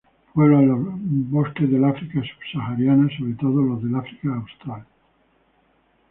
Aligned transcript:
Puebla 0.33 0.59
los 0.63 0.79
bosques 1.29 1.69
del 1.69 1.85
África 1.85 2.19
subsahariana, 2.23 3.07
sobre 3.19 3.35
todo 3.35 3.61
los 3.61 3.83
del 3.83 3.93
África 3.93 4.33
austral. 4.35 4.83